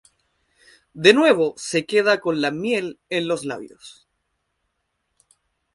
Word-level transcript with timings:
De 0.95 1.13
nuevo 1.13 1.53
se 1.57 1.85
queda 1.85 2.21
con 2.21 2.41
la 2.41 2.49
miel 2.49 2.99
en 3.11 3.27
los 3.27 3.45
labios. 3.45 4.07